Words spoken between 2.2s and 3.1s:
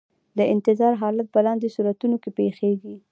کې پیښیږي.